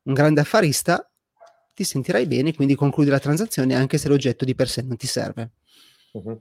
un 0.02 0.12
grande 0.12 0.40
affarista, 0.40 1.08
ti 1.72 1.84
sentirai 1.84 2.26
bene, 2.26 2.52
quindi 2.52 2.74
concludi 2.74 3.10
la 3.10 3.20
transazione 3.20 3.76
anche 3.76 3.96
se 3.96 4.08
l'oggetto 4.08 4.44
di 4.44 4.56
per 4.56 4.68
sé 4.68 4.82
non 4.82 4.96
ti 4.96 5.06
serve. 5.06 5.52
Mhm. 6.14 6.40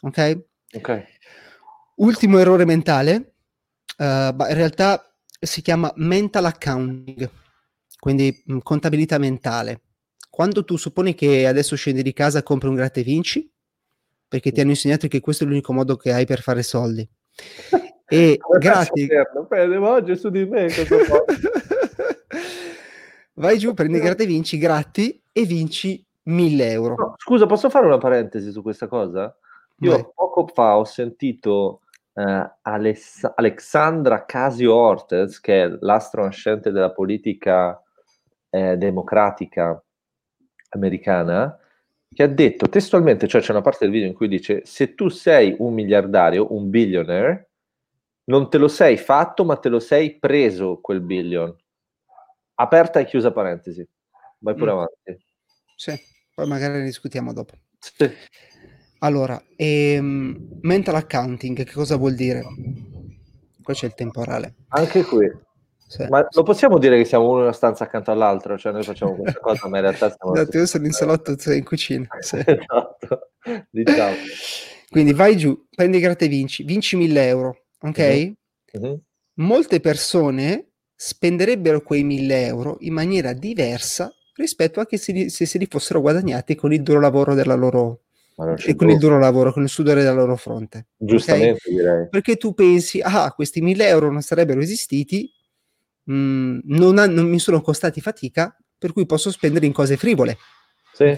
Ok? 0.00 0.44
Ok. 0.72 1.04
Ultimo 1.96 2.38
errore 2.38 2.64
mentale, 2.64 3.34
ma 3.98 4.48
in 4.48 4.54
realtà 4.54 5.14
si 5.38 5.60
chiama 5.60 5.92
mental 5.96 6.46
accounting. 6.46 7.30
quindi 7.98 8.42
mh, 8.46 8.58
contabilità 8.62 9.18
mentale. 9.18 9.82
Quando 10.30 10.64
tu 10.64 10.76
supponi 10.76 11.14
che 11.14 11.46
adesso 11.46 11.76
scendi 11.76 12.02
di 12.02 12.14
casa, 12.14 12.42
compri 12.42 12.68
un 12.68 12.74
gratta 12.74 13.00
e 13.00 13.02
vinci, 13.02 13.48
perché 14.26 14.50
ti 14.50 14.62
hanno 14.62 14.70
insegnato 14.70 15.06
che 15.08 15.20
questo 15.20 15.44
è 15.44 15.46
l'unico 15.46 15.74
modo 15.74 15.96
che 15.96 16.10
hai 16.10 16.24
per 16.24 16.40
fare 16.40 16.62
soldi. 16.62 17.06
E 18.12 18.38
gratis. 18.58 19.08
Bene, 19.48 19.76
oggi 19.78 20.16
su 20.16 20.28
di 20.28 20.44
me 20.44 20.68
Vai 23.32 23.56
giù, 23.56 23.72
prendi 23.72 23.98
gratta 24.00 24.22
e 24.22 24.26
vinci, 24.26 24.58
gratti 24.58 25.18
e 25.32 25.44
vinci 25.44 26.04
1000 26.24 26.70
euro. 26.70 26.94
No, 26.94 27.14
scusa, 27.16 27.46
posso 27.46 27.70
fare 27.70 27.86
una 27.86 27.96
parentesi 27.96 28.50
su 28.50 28.60
questa 28.60 28.86
cosa? 28.86 29.34
Io 29.78 29.92
Vai. 29.92 30.06
poco 30.14 30.46
fa 30.46 30.76
ho 30.76 30.84
sentito 30.84 31.80
eh, 32.12 32.50
Aless- 32.60 33.32
Alexandra 33.34 34.26
Casio 34.26 34.74
Ortez, 34.74 35.40
che 35.40 35.62
è 35.64 35.76
l'astro 35.80 36.22
nascente 36.24 36.70
della 36.70 36.92
politica 36.92 37.82
eh, 38.50 38.76
democratica 38.76 39.82
americana, 40.68 41.58
che 42.12 42.22
ha 42.22 42.28
detto 42.28 42.68
testualmente, 42.68 43.26
cioè 43.26 43.40
c'è 43.40 43.52
una 43.52 43.62
parte 43.62 43.86
del 43.86 43.90
video 43.90 44.08
in 44.08 44.14
cui 44.14 44.28
dice 44.28 44.60
se 44.66 44.94
tu 44.94 45.08
sei 45.08 45.56
un 45.60 45.72
miliardario, 45.72 46.52
un 46.52 46.68
billionaire, 46.68 47.51
non 48.24 48.48
te 48.50 48.58
lo 48.58 48.68
sei 48.68 48.96
fatto, 48.96 49.44
ma 49.44 49.56
te 49.56 49.68
lo 49.68 49.80
sei 49.80 50.18
preso 50.18 50.80
quel 50.80 51.00
billion. 51.00 51.54
Aperta 52.54 53.00
e 53.00 53.04
chiusa 53.06 53.32
parentesi. 53.32 53.86
Vai 54.38 54.54
pure 54.54 54.70
Mm. 54.72 54.74
avanti. 54.74 55.24
Sì, 55.76 55.98
poi 56.34 56.46
magari 56.46 56.78
ne 56.78 56.84
discutiamo 56.84 57.32
dopo. 57.32 57.54
Sì. 57.78 58.10
Allora, 59.00 59.42
ehm, 59.56 60.58
mental 60.60 60.94
accounting, 60.94 61.56
che 61.64 61.72
cosa 61.72 61.96
vuol 61.96 62.14
dire? 62.14 62.42
Qua 63.62 63.74
c'è 63.74 63.86
il 63.86 63.94
temporale. 63.94 64.54
Anche 64.68 65.02
qui. 65.02 65.28
Sì. 65.88 66.06
Ma 66.08 66.26
lo 66.30 66.42
possiamo 66.42 66.78
dire 66.78 66.96
che 66.96 67.04
siamo 67.04 67.26
uno 67.28 67.38
in 67.38 67.42
una 67.44 67.52
stanza 67.52 67.84
accanto 67.84 68.10
all'altro? 68.12 68.56
Cioè 68.56 68.72
noi 68.72 68.82
facciamo 68.82 69.14
questa 69.16 69.40
cosa, 69.40 69.68
ma 69.68 69.76
in 69.78 69.82
realtà 69.82 70.10
stiamo... 70.10 70.32
Esatto, 70.34 70.56
io 70.56 70.66
sono 70.66 70.86
in 70.86 70.92
salotto, 70.92 71.34
tu 71.34 71.40
sei 71.42 71.58
in 71.58 71.64
cucina. 71.64 72.06
sì. 72.20 72.36
esatto. 72.46 73.30
Diciamo. 73.70 74.14
Quindi 74.88 75.12
vai 75.12 75.36
giù, 75.36 75.66
prendi 75.74 75.98
gratta 76.00 76.24
e 76.24 76.28
vinci, 76.28 76.62
vinci 76.62 76.96
1000 76.96 77.26
euro, 77.26 77.61
ok? 77.82 78.32
Mhm. 78.72 79.00
Molte 79.34 79.80
persone 79.80 80.68
spenderebbero 80.94 81.80
quei 81.82 82.04
1000 82.04 82.46
euro 82.46 82.76
in 82.80 82.92
maniera 82.92 83.32
diversa 83.32 84.12
rispetto 84.34 84.80
a 84.80 84.86
che 84.86 84.98
se, 84.98 85.12
li- 85.12 85.30
se 85.30 85.46
se 85.46 85.58
li 85.58 85.66
fossero 85.68 86.00
guadagnati 86.00 86.54
con 86.54 86.72
il 86.72 86.82
duro 86.82 87.00
lavoro 87.00 87.34
della 87.34 87.54
loro 87.54 88.02
e 88.70 88.74
con 88.74 88.88
il 88.88 88.98
duro 88.98 89.18
lavoro, 89.18 89.52
con 89.52 89.62
il 89.62 89.68
sudore 89.68 90.02
della 90.02 90.14
loro 90.14 90.36
fronte. 90.36 90.86
Giustamente 90.96 91.68
direi. 91.68 92.08
Perché 92.08 92.36
tu 92.36 92.54
pensi, 92.54 93.00
ah, 93.02 93.30
questi 93.32 93.60
1000 93.60 93.86
euro 93.88 94.10
non 94.10 94.22
sarebbero 94.22 94.60
esistiti, 94.60 95.30
mm, 96.10 96.60
non, 96.64 96.98
han- 96.98 97.12
non 97.12 97.28
mi 97.28 97.38
sono 97.38 97.60
costati 97.60 98.00
fatica, 98.00 98.56
per 98.78 98.92
cui 98.92 99.06
posso 99.06 99.30
spendere 99.30 99.66
in 99.66 99.72
cose 99.72 99.96
frivole, 99.96 100.38
Sì. 100.92 101.04
ok? 101.04 101.14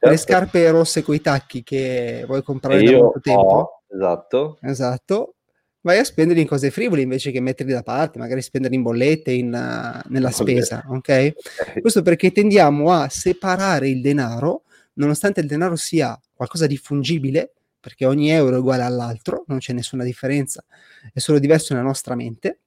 Certo. 0.00 0.16
scarpe 0.16 0.70
rosse 0.70 1.02
coi 1.02 1.20
tacchi 1.20 1.62
che 1.64 2.22
vuoi 2.26 2.42
comprare 2.42 2.80
E 2.80 2.84
da 2.84 2.90
io 2.90 2.98
molto 3.02 3.20
tempo. 3.20 3.40
ho, 3.40 3.82
esatto. 3.88 4.58
Esatto. 4.62 5.34
Vai 5.80 5.98
a 5.98 6.04
spendere 6.04 6.40
in 6.40 6.46
cose 6.46 6.70
frivole 6.70 7.02
invece 7.02 7.30
che 7.30 7.40
metterli 7.40 7.72
da 7.72 7.82
parte, 7.82 8.18
magari 8.18 8.42
spendere 8.42 8.74
in 8.74 8.82
bollette, 8.82 9.30
in, 9.30 9.46
uh, 9.46 10.08
nella 10.10 10.30
spesa, 10.30 10.84
ok? 10.88 11.32
Ok. 11.36 11.80
Questo 11.80 12.02
perché 12.02 12.32
tendiamo 12.32 12.90
a 12.92 13.08
separare 13.08 13.88
il 13.88 14.00
denaro, 14.00 14.64
nonostante 14.94 15.40
il 15.40 15.46
denaro 15.46 15.76
sia 15.76 16.18
qualcosa 16.34 16.66
di 16.66 16.76
fungibile, 16.76 17.52
perché 17.78 18.06
ogni 18.06 18.30
euro 18.30 18.56
è 18.56 18.58
uguale 18.58 18.82
all'altro, 18.82 19.44
non 19.46 19.58
c'è 19.58 19.72
nessuna 19.72 20.02
differenza, 20.02 20.64
è 21.12 21.20
solo 21.20 21.38
diverso 21.38 21.74
nella 21.74 21.86
nostra 21.86 22.16
mente, 22.16 22.60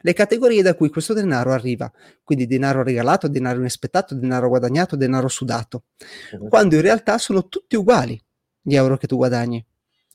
le 0.00 0.12
categorie 0.14 0.62
da 0.62 0.74
cui 0.74 0.88
questo 0.88 1.12
denaro 1.12 1.52
arriva, 1.52 1.92
quindi 2.24 2.46
denaro 2.46 2.82
regalato, 2.82 3.28
denaro 3.28 3.58
inaspettato, 3.58 4.14
denaro 4.14 4.48
guadagnato, 4.48 4.96
denaro 4.96 5.28
sudato, 5.28 5.84
Mhm. 6.32 6.48
quando 6.48 6.76
in 6.76 6.80
realtà 6.82 7.18
sono 7.18 7.48
tutti 7.48 7.76
uguali 7.76 8.18
gli 8.62 8.74
euro 8.74 8.96
che 8.96 9.06
tu 9.06 9.16
guadagni, 9.16 9.64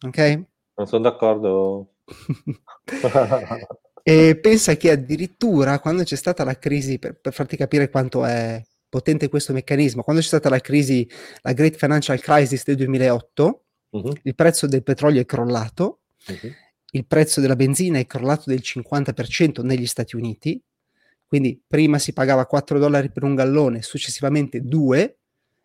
ok? 0.07 0.41
Non 0.75 0.87
sono 0.87 1.03
d'accordo. 1.03 1.90
E 4.03 4.35
pensa 4.35 4.75
che 4.77 4.89
addirittura 4.89 5.77
quando 5.77 6.01
c'è 6.01 6.15
stata 6.15 6.43
la 6.43 6.57
crisi, 6.57 6.97
per, 6.97 7.19
per 7.19 7.33
farti 7.33 7.55
capire 7.55 7.91
quanto 7.91 8.25
è 8.25 8.59
potente 8.89 9.29
questo 9.29 9.53
meccanismo, 9.53 10.01
quando 10.01 10.23
c'è 10.23 10.27
stata 10.27 10.49
la 10.49 10.59
crisi, 10.59 11.07
la 11.43 11.53
Great 11.53 11.75
Financial 11.75 12.19
Crisis 12.19 12.63
del 12.63 12.77
2008, 12.77 13.65
Mhm, 13.91 14.13
il 14.23 14.35
prezzo 14.35 14.67
del 14.67 14.83
petrolio 14.83 15.21
è 15.21 15.25
crollato, 15.25 15.99
mhm. 16.27 16.53
il 16.91 17.05
prezzo 17.05 17.41
della 17.41 17.55
benzina 17.55 17.99
è 17.99 18.05
crollato 18.05 18.49
del 18.49 18.61
50% 18.61 19.63
negli 19.63 19.85
Stati 19.85 20.15
Uniti, 20.15 20.61
quindi 21.27 21.61
prima 21.65 21.99
si 21.99 22.13
pagava 22.13 22.45
4 22.45 22.79
dollari 22.79 23.11
per 23.11 23.23
un 23.23 23.35
gallone, 23.35 23.81
successivamente 23.81 24.61
2, 24.61 25.17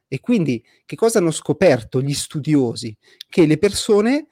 e 0.09 0.21
quindi 0.21 0.65
che 0.85 0.97
cosa 0.97 1.19
hanno 1.19 1.33
scoperto 1.33 2.01
gli 2.01 2.15
studiosi? 2.15 2.97
Che 3.29 3.47
le 3.47 3.59
persone 3.59 4.29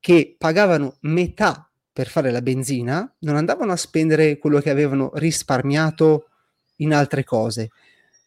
che 0.00 0.34
pagavano 0.38 0.96
metà 1.00 1.68
per 1.92 2.08
fare 2.08 2.30
la 2.30 2.42
benzina 2.42 3.12
non 3.20 3.36
andavano 3.36 3.72
a 3.72 3.76
spendere 3.76 4.38
quello 4.38 4.60
che 4.60 4.70
avevano 4.70 5.10
risparmiato 5.14 6.28
in 6.76 6.94
altre 6.94 7.24
cose, 7.24 7.70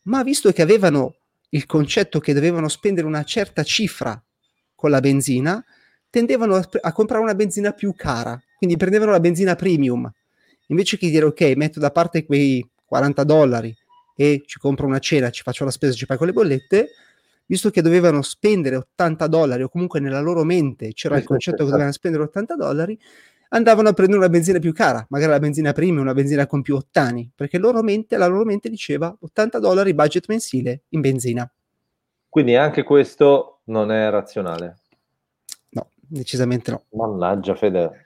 ma 0.04 0.24
visto 0.24 0.52
che 0.52 0.62
avevano 0.62 1.16
il 1.50 1.66
concetto 1.66 2.20
che 2.20 2.34
dovevano 2.34 2.68
spendere 2.68 3.08
una 3.08 3.24
certa 3.24 3.64
cifra 3.64 4.22
con 4.76 4.90
la 4.90 5.00
benzina, 5.00 5.64
tendevano 6.10 6.56
a, 6.56 6.70
a 6.82 6.92
comprare 6.92 7.24
una 7.24 7.36
benzina 7.36 7.72
più 7.72 7.94
cara, 7.96 8.42
quindi 8.58 8.78
prendevano 8.78 9.12
la 9.12 9.20
benzina 9.20 9.56
premium, 9.56 10.12
invece 10.68 10.98
che 10.98 11.10
dire 11.10 11.26
ok, 11.26 11.54
metto 11.56 11.80
da 11.80 11.92
parte 11.92 12.26
quei 12.26 12.68
40 12.86 13.24
dollari 13.24 13.76
e 14.16 14.44
ci 14.46 14.60
compro 14.60 14.86
una 14.86 15.00
cena, 15.00 15.30
ci 15.30 15.44
faccio 15.44 15.64
la 15.64 15.72
spesa, 15.72 15.94
ci 15.94 16.06
pago 16.06 16.26
le 16.26 16.34
bollette, 16.34 16.90
visto 17.52 17.70
che 17.70 17.82
dovevano 17.82 18.22
spendere 18.22 18.78
80 18.78 19.28
dollari 19.28 19.64
o 19.64 19.68
comunque 19.68 20.00
nella 20.00 20.22
loro 20.22 20.46
mente 20.46 20.94
c'era 20.94 21.18
il 21.18 21.26
concetto 21.26 21.58
che 21.58 21.70
dovevano 21.70 21.92
spendere 21.92 22.24
80 22.24 22.56
dollari, 22.56 22.98
andavano 23.50 23.90
a 23.90 23.94
prendere 23.94 24.20
una 24.20 24.30
benzina 24.30 24.58
più 24.58 24.72
cara, 24.72 25.06
magari 25.10 25.32
la 25.32 25.40
benzina 25.40 25.74
premium, 25.74 26.00
una 26.00 26.14
benzina 26.14 26.48
con 26.48 26.62
più 26.62 26.78
ottani, 26.78 27.30
perché 27.36 27.58
loro 27.58 27.84
mente, 27.84 28.16
la 28.16 28.28
loro 28.28 28.46
mente 28.46 28.70
diceva 28.70 29.14
80 29.20 29.60
dollari 29.60 29.94
budget 29.94 30.30
mensile 30.30 30.84
in 30.90 31.02
benzina. 31.02 31.52
Quindi 32.30 32.56
anche 32.56 32.84
questo 32.84 33.60
non 33.66 33.92
è 33.92 34.10
razionale. 34.10 34.78
No, 35.72 35.90
decisamente 36.00 36.72
no. 36.72 36.84
Mannaggia, 36.92 37.54
Fede. 37.56 38.06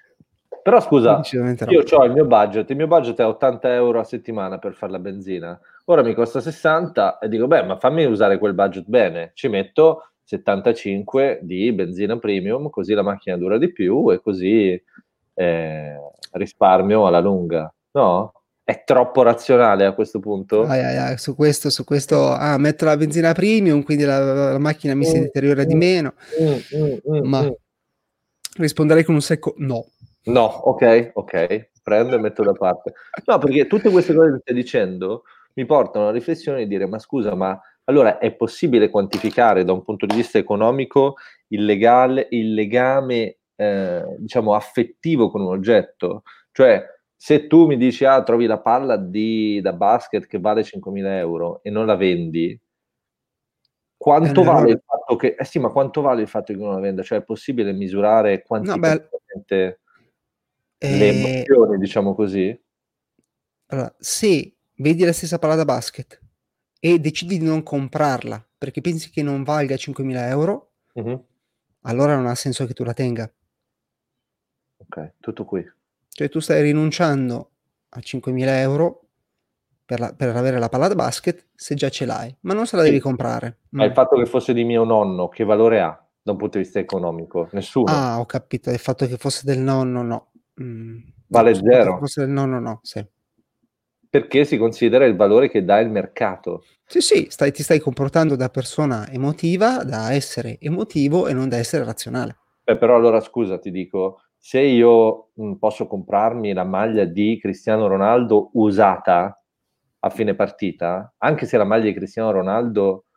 Però 0.64 0.82
scusa, 0.82 1.18
Decisamente 1.18 1.66
no. 1.66 1.72
io 1.72 1.84
ho 1.88 2.04
il 2.04 2.14
mio 2.14 2.26
budget, 2.26 2.68
il 2.72 2.78
mio 2.78 2.88
budget 2.88 3.20
è 3.20 3.26
80 3.28 3.76
euro 3.76 4.00
a 4.00 4.04
settimana 4.04 4.58
per 4.58 4.74
fare 4.74 4.92
la 4.92 5.00
benzina. 5.00 5.60
Ora 5.88 6.02
mi 6.02 6.16
costa 6.16 6.42
60 6.42 7.20
e 7.20 7.30
dico, 7.30 7.46
beh, 7.46 7.64
ma 7.64 7.78
fammi 7.78 8.06
usare 8.06 8.40
quel 8.40 8.56
budget 8.56 8.86
bene. 8.88 9.32
Ci 9.36 9.48
metto 9.48 10.14
75 10.24 11.40
di 11.44 11.72
benzina 11.74 12.18
premium, 12.18 12.70
così 12.72 12.96
la 12.96 13.04
macchina 13.04 13.38
dura 13.38 13.60
di 13.60 13.72
più 13.72 14.12
e 14.12 14.20
così 14.20 14.82
eh, 15.36 15.96
risparmio 16.32 17.06
alla 17.06 17.20
lunga. 17.20 17.72
No? 17.92 18.34
È 18.64 18.84
troppo 18.84 19.22
razionale 19.22 19.86
a 19.86 19.94
questo 19.94 20.20
punto? 20.20 20.64
Ai, 20.64 20.84
ai, 20.84 20.98
ai, 20.98 21.18
su 21.20 21.36
questo, 21.36 21.70
su 21.70 21.84
questo, 21.84 22.32
ah, 22.32 22.58
metto 22.58 22.86
la 22.86 22.98
benzina 22.98 23.32
premium, 23.34 23.84
quindi 23.84 24.06
la, 24.06 24.54
la 24.54 24.58
macchina 24.58 24.96
mi 24.96 25.06
si 25.06 25.20
Mm, 25.20 25.22
deteriora 25.22 25.64
di 25.66 25.76
mm, 25.76 25.78
meno. 25.78 26.14
Mm, 26.42 26.48
mm, 26.48 26.98
mm, 27.12 27.28
Ma- 27.28 27.44
mm. 27.44 27.52
Risponderei 28.58 29.04
con 29.04 29.14
un 29.14 29.22
secco 29.22 29.54
no. 29.58 29.86
No, 30.24 30.46
ok, 30.46 31.12
ok, 31.14 31.70
prendo 31.84 32.16
e 32.16 32.20
metto 32.20 32.42
da 32.42 32.54
parte. 32.54 32.94
No, 33.26 33.38
perché 33.38 33.68
tutte 33.68 33.92
queste 33.92 34.16
cose 34.16 34.32
che 34.32 34.40
stai 34.40 34.56
dicendo 34.56 35.26
mi 35.56 35.66
portano 35.66 36.06
alla 36.06 36.14
riflessione 36.14 36.60
di 36.60 36.68
dire, 36.68 36.86
ma 36.88 37.00
scusa, 37.00 37.36
ma 37.36 37.60
allora 37.86 38.18
è 38.18 38.34
possibile 38.34 38.90
quantificare 38.90 39.64
da 39.64 39.72
un 39.72 39.84
punto 39.84 40.06
di 40.06 40.16
vista 40.16 40.38
economico 40.38 41.16
il, 41.50 41.66
legale, 41.66 42.28
il 42.32 42.54
legame, 42.54 43.38
eh, 43.56 44.16
diciamo, 44.18 44.54
affettivo 44.54 45.30
con 45.30 45.42
un 45.42 45.48
oggetto? 45.50 46.24
Cioè, 46.52 46.84
se 47.16 47.48
tu 47.48 47.66
mi 47.68 47.78
dici, 47.78 48.04
ah, 48.06 48.24
trovi 48.24 48.46
la 48.46 48.60
palla 48.60 48.98
di, 48.98 49.60
da 49.62 49.74
basket 49.74 50.26
che 50.26 50.40
vale 50.40 50.64
5.000 50.64 51.18
euro 51.18 51.62
e 51.64 51.70
non 51.70 51.86
la 51.86 51.96
vendi, 51.96 52.60
quanto 53.98 54.42
un 54.42 54.46
vale 54.46 54.72
il 54.72 54.82
fatto 54.86 55.16
che... 55.16 55.36
Eh 55.38 55.46
sì, 55.46 55.60
ma 55.60 55.70
quanto 55.70 56.02
vale 56.02 56.22
il 56.22 56.28
fatto 56.28 56.54
che 56.54 56.60
non 56.60 56.74
la 56.74 56.80
venda? 56.80 57.02
Cioè, 57.02 57.20
è 57.20 57.24
possibile 57.24 57.72
misurare 57.72 58.44
quantitativamente 58.44 59.80
le 60.80 61.08
Eh, 61.08 61.08
emozioni, 61.08 61.78
diciamo 61.78 62.14
così? 62.14 62.62
allora, 63.68 63.96
se 63.98 64.55
vedi 64.78 65.04
la 65.04 65.14
stessa 65.14 65.40
palla 65.40 65.56
da 65.56 65.66
basket 65.66 66.20
e 66.80 67.00
decidi 67.00 67.38
di 67.40 67.46
non 67.46 67.64
comprarla 67.64 68.46
perché 68.58 68.82
pensi 68.82 69.10
che 69.10 69.24
non 69.24 69.44
valga 69.44 69.76
5.000 69.78 70.28
euro, 70.28 70.72
Mhm. 70.94 71.24
allora 71.82 72.16
non 72.16 72.28
ha 72.28 72.36
senso 72.36 72.66
che 72.66 72.74
tu 72.74 72.84
la 72.84 72.94
tenga. 72.94 73.32
Ok, 74.78 75.14
tutto 75.20 75.46
qui. 75.46 75.66
Cioè 76.10 76.30
tu 76.30 76.40
stai 76.40 76.62
rinunciando 76.62 77.52
a 77.90 78.00
5.000 78.02 78.60
euro 78.62 79.02
per, 79.86 80.00
la- 80.00 80.14
per 80.14 80.36
avere 80.36 80.60
la 80.60 80.70
palla 80.70 80.88
da 80.88 80.96
basket 80.96 81.48
se 81.54 81.76
già 81.76 81.90
ce 81.90 82.06
l'hai, 82.06 82.36
ma 82.42 82.54
non 82.54 82.66
se 82.66 82.76
la 82.76 82.84
devi 82.84 83.00
comprare. 83.00 83.60
Ma 83.70 83.84
Mm. 83.84 83.88
il 83.88 83.94
fatto 83.94 84.16
che 84.18 84.26
fosse 84.26 84.54
di 84.54 84.64
mio 84.64 84.84
nonno, 84.84 85.28
che 85.30 85.44
valore 85.44 85.82
ha 85.82 86.08
da 86.22 86.32
un 86.32 86.38
punto 86.38 86.58
di 86.58 86.64
vista 86.64 86.80
economico? 86.80 87.50
Nessuno. 87.52 87.92
Ah, 87.92 88.20
ho 88.20 88.26
capito, 88.26 88.70
il 88.72 88.80
fatto 88.80 89.06
che 89.08 89.18
fosse 89.18 89.42
del 89.46 89.60
nonno, 89.60 90.02
no. 90.02 90.32
Mm, 90.62 90.98
Vale 91.28 91.54
zero. 91.54 91.98
fosse 92.00 92.22
del 92.22 92.30
nonno, 92.30 92.60
no, 92.60 92.80
sì. 92.84 93.06
Perché 94.16 94.46
si 94.46 94.58
considera 94.58 95.04
il 95.04 95.18
valore 95.18 95.50
che 95.50 95.66
dà 95.66 95.78
il 95.80 95.90
mercato. 95.90 96.64
Sì, 96.86 97.02
sì, 97.02 97.28
stai, 97.30 97.52
ti 97.52 97.64
stai 97.64 97.80
comportando 97.80 98.38
da 98.38 98.48
persona 98.48 99.10
emotiva, 99.10 99.84
da 99.84 100.14
essere 100.14 100.58
emotivo 100.62 101.28
e 101.28 101.34
non 101.34 101.50
da 101.50 101.58
essere 101.58 101.84
razionale. 101.84 102.38
Beh, 102.64 102.78
però 102.78 102.96
allora 102.96 103.20
scusa, 103.20 103.60
ti 103.60 103.72
dico, 103.72 104.22
se 104.38 104.62
io 104.62 105.32
mh, 105.34 105.56
posso 105.56 105.86
comprarmi 105.86 106.54
la 106.54 106.64
maglia 106.64 107.04
di 107.04 107.38
Cristiano 107.42 107.88
Ronaldo 107.88 108.52
usata 108.54 109.38
a 110.00 110.10
fine 110.10 110.34
partita, 110.34 111.14
anche 111.18 111.46
se 111.46 111.58
la 111.58 111.66
maglia 111.66 111.84
di 111.84 111.94
Cristiano 111.94 112.32
Ronaldo 112.32 113.08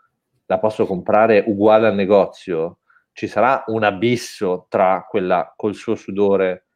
la 0.46 0.58
posso 0.58 0.84
comprare 0.84 1.44
uguale 1.46 1.86
al 1.86 1.94
negozio, 1.94 2.78
ci 3.12 3.28
sarà 3.28 3.62
un 3.68 3.84
abisso 3.84 4.66
tra 4.68 5.06
quella 5.08 5.52
col 5.54 5.76
suo 5.76 5.94
sudore 5.94 6.67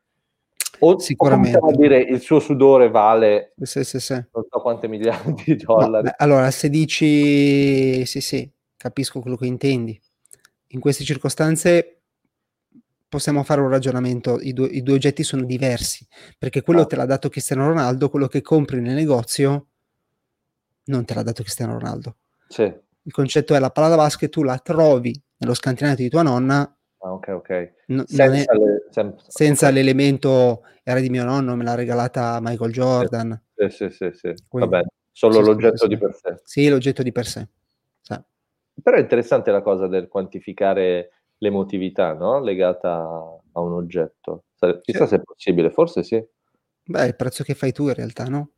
o, 0.81 0.99
Sicuramente. 0.99 1.59
O 1.61 1.73
dire 1.73 1.99
il 1.99 2.21
suo 2.21 2.41
sudore 2.41 2.91
vale 2.91 3.55
sì, 3.61 3.85
sì, 3.85 4.00
sì. 4.00 4.14
non 4.14 4.45
so 4.49 4.61
quante 4.61 4.88
miliardi 4.88 5.43
di 5.45 5.57
dollari. 5.57 5.91
No, 5.91 6.02
beh, 6.02 6.14
allora, 6.17 6.50
se 6.50 6.69
dici 6.69 8.05
sì, 8.05 8.21
sì, 8.21 8.50
capisco 8.76 9.21
quello 9.21 9.37
che 9.37 9.47
intendi. 9.47 10.00
In 10.69 10.81
queste 10.81 11.05
circostanze 11.05 12.00
possiamo 13.09 13.43
fare 13.43 13.61
un 13.61 13.69
ragionamento, 13.69 14.41
i 14.41 14.52
due, 14.55 14.69
i 14.69 14.83
due 14.83 14.95
oggetti 14.95 15.23
sono 15.23 15.45
diversi, 15.45 16.07
perché 16.38 16.62
quello 16.62 16.81
ah. 16.81 16.87
te 16.87 16.97
l'ha 16.97 17.05
dato 17.05 17.29
Cristiano 17.29 17.67
Ronaldo, 17.67 18.09
quello 18.09 18.26
che 18.26 18.41
compri 18.41 18.81
nel 18.81 18.95
negozio 18.95 19.67
non 20.85 21.05
te 21.05 21.14
l'ha 21.14 21.23
dato 21.23 21.43
Cristiano 21.43 21.75
Ronaldo. 21.75 22.17
Sì. 22.49 22.62
Il 22.62 23.12
concetto 23.12 23.55
è 23.55 23.59
la 23.59 23.71
palla 23.71 23.88
da 23.88 23.97
basket, 23.97 24.31
tu 24.31 24.43
la 24.43 24.59
trovi 24.59 25.14
nello 25.37 25.55
scantinato 25.55 26.02
di 26.02 26.09
tua 26.09 26.23
nonna 26.23 26.75
Ah, 27.04 27.12
ok, 27.12 27.28
ok. 27.28 27.73
No, 27.87 28.04
senza, 28.06 28.52
è, 28.52 28.56
le, 28.56 28.87
sem- 28.90 29.16
senza 29.16 29.66
okay. 29.66 29.78
l'elemento 29.78 30.62
era 30.85 31.00
di 31.00 31.11
mio 31.11 31.25
nonno, 31.25 31.56
me 31.56 31.64
l'ha 31.64 31.75
regalata 31.75 32.38
Michael 32.40 32.73
Jordan. 32.73 33.42
Sì, 33.54 33.68
sì, 33.71 33.90
sì, 33.90 34.11
sì. 34.12 34.35
Quindi, 34.49 34.71
va 34.71 34.78
bene. 34.78 34.88
Solo 35.11 35.35
sì, 35.35 35.42
l'oggetto 35.42 35.76
sì, 35.76 35.88
di 35.88 35.99
per 35.99 36.14
sé. 36.14 36.40
Sì, 36.44 36.68
l'oggetto 36.68 37.02
di 37.02 37.12
per 37.12 37.26
sé. 37.26 37.49
Sì. 38.00 38.16
Però 38.82 38.97
è 38.97 39.00
interessante 39.00 39.50
la 39.50 39.62
cosa 39.62 39.88
del 39.88 40.06
quantificare 40.06 41.11
l'emotività, 41.38 42.14
no? 42.14 42.40
Legata 42.40 42.92
a 43.52 43.61
un 43.61 43.73
oggetto. 43.73 44.44
Chissà 44.80 45.06
se 45.06 45.16
è 45.16 45.23
possibile, 45.23 45.71
forse 45.71 46.04
sì. 46.04 46.25
Beh, 46.85 47.06
il 47.06 47.16
prezzo 47.16 47.42
che 47.42 47.54
fai 47.54 47.73
tu 47.73 47.88
in 47.88 47.94
realtà, 47.94 48.25
no? 48.25 48.50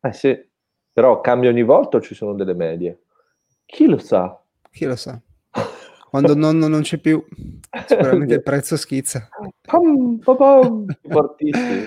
Eh 0.00 0.12
sì, 0.12 0.50
però 0.92 1.20
cambia 1.20 1.48
ogni 1.48 1.62
volta 1.62 1.98
o 1.98 2.00
ci 2.00 2.14
sono 2.14 2.34
delle 2.34 2.54
medie? 2.54 3.02
Chi 3.64 3.86
lo 3.86 3.98
sa? 3.98 4.40
Chi 4.70 4.84
lo 4.84 4.96
sa? 4.96 5.20
Quando 6.14 6.36
nonno 6.38 6.68
non 6.68 6.82
c'è 6.82 6.98
più, 6.98 7.24
sicuramente 7.88 8.34
il 8.34 8.42
prezzo 8.44 8.76
schizza. 8.76 9.28
Pam, 9.62 10.18
pam, 10.18 10.86
fortissimo. 11.08 11.86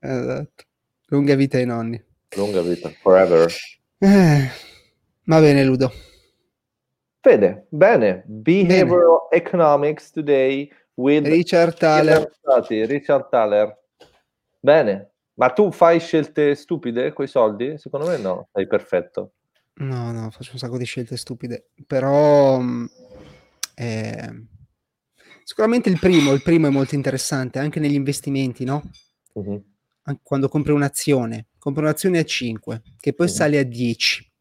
Esatto. 0.00 0.64
Lunga 1.08 1.34
vita 1.34 1.58
ai 1.58 1.66
nonni. 1.66 2.02
Lunga 2.34 2.62
vita, 2.62 2.88
forever. 2.88 3.52
Eh, 3.98 4.48
va 5.24 5.40
bene, 5.40 5.64
Ludo. 5.64 5.92
Fede, 7.20 7.66
bene. 7.68 8.22
Behavioral 8.24 9.28
bene. 9.28 9.44
Economics 9.44 10.10
today 10.12 10.72
with 10.94 11.26
Richard 11.26 11.76
Thaler. 11.76 12.32
Richard 12.86 13.28
Thaler. 13.28 13.76
Bene. 14.58 15.10
Ma 15.34 15.50
tu 15.50 15.70
fai 15.70 16.00
scelte 16.00 16.54
stupide 16.54 17.12
con 17.12 17.26
i 17.26 17.28
soldi? 17.28 17.76
Secondo 17.76 18.06
me 18.06 18.16
no, 18.16 18.48
sei 18.54 18.66
perfetto. 18.66 19.32
No, 19.74 20.10
no, 20.10 20.30
faccio 20.30 20.52
un 20.52 20.58
sacco 20.58 20.78
di 20.78 20.86
scelte 20.86 21.18
stupide, 21.18 21.66
però 21.86 22.58
eh, 23.78 24.46
sicuramente 25.44 25.90
il 25.90 25.98
primo, 25.98 26.32
il 26.32 26.42
primo 26.42 26.66
è 26.66 26.70
molto 26.70 26.94
interessante 26.94 27.58
anche 27.58 27.78
negli 27.78 27.94
investimenti, 27.94 28.64
no? 28.64 28.90
Uh-huh. 29.34 29.62
Quando 30.22 30.48
compri 30.48 30.72
un'azione, 30.72 31.48
compri 31.58 31.82
un'azione 31.82 32.18
a 32.18 32.24
5 32.24 32.82
che 32.98 33.12
poi 33.12 33.26
uh-huh. 33.26 33.32
sale 33.32 33.58
a 33.58 33.64
10. 33.64 34.32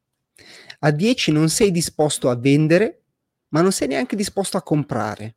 A 0.79 0.91
10 0.91 1.31
non 1.31 1.49
sei 1.49 1.71
disposto 1.71 2.29
a 2.29 2.35
vendere, 2.35 3.01
ma 3.49 3.61
non 3.61 3.73
sei 3.73 3.89
neanche 3.89 4.15
disposto 4.15 4.55
a 4.55 4.63
comprare. 4.63 5.35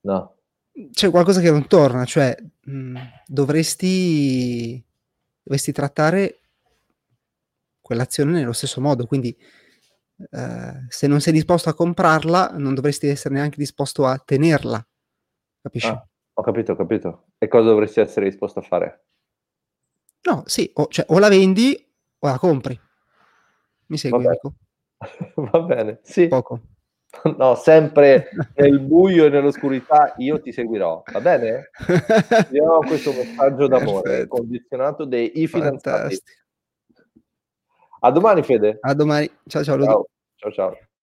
No. 0.00 0.36
C'è 0.90 1.10
qualcosa 1.10 1.40
che 1.40 1.50
non 1.50 1.68
torna, 1.68 2.04
cioè 2.04 2.36
mh, 2.62 2.98
dovresti, 3.26 4.82
dovresti 5.42 5.70
trattare 5.70 6.40
quell'azione 7.80 8.32
nello 8.32 8.52
stesso 8.52 8.80
modo, 8.80 9.06
quindi 9.06 9.36
eh, 10.16 10.86
se 10.88 11.06
non 11.06 11.20
sei 11.20 11.32
disposto 11.32 11.68
a 11.68 11.74
comprarla, 11.74 12.54
non 12.56 12.74
dovresti 12.74 13.08
essere 13.08 13.34
neanche 13.34 13.56
disposto 13.56 14.06
a 14.06 14.18
tenerla. 14.18 14.86
Capisci? 15.60 15.88
Ah, 15.88 16.06
ho 16.34 16.42
capito, 16.42 16.72
ho 16.72 16.76
capito. 16.76 17.24
E 17.38 17.48
cosa 17.48 17.68
dovresti 17.68 18.00
essere 18.00 18.28
disposto 18.28 18.58
a 18.58 18.62
fare? 18.62 19.04
No, 20.22 20.42
sì, 20.46 20.70
o, 20.74 20.86
cioè, 20.88 21.06
o 21.08 21.18
la 21.18 21.28
vendi 21.28 21.76
o 22.18 22.26
la 22.26 22.38
compri. 22.38 22.78
Mi 23.86 23.98
segui, 23.98 24.24
Enrico? 24.24 24.54
Va 25.50 25.60
bene, 25.60 26.00
sì. 26.02 26.28
Poco. 26.28 26.60
No, 27.36 27.54
sempre 27.54 28.28
nel 28.56 28.80
buio 28.80 29.26
e 29.26 29.28
nell'oscurità 29.28 30.14
io 30.16 30.40
ti 30.40 30.52
seguirò, 30.52 31.02
va 31.12 31.20
bene? 31.20 31.70
Diamo 32.48 32.78
questo 32.78 33.12
messaggio 33.12 33.68
d'amore 33.68 34.02
Perfetto. 34.02 34.36
condizionato 34.36 35.04
dei 35.04 35.46
finanziati. 35.46 36.20
A 38.04 38.10
domani, 38.10 38.42
Fede. 38.42 38.78
A 38.82 38.92
domani. 38.94 39.30
Ciao, 39.48 39.64
ciao. 39.64 39.78
Ciao, 39.78 40.04
ciao. 40.36 40.50
ciao. 40.52 40.93